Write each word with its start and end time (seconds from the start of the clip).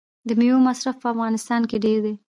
د 0.27 0.29
میوو 0.39 0.65
مصرف 0.67 0.95
په 0.99 1.07
افغانستان 1.13 1.61
کې 1.69 1.77
ډیر 1.85 1.99
دی. 2.05 2.13